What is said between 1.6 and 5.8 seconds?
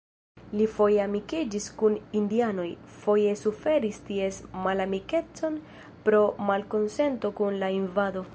kun indianoj, foje suferis ties malamikecon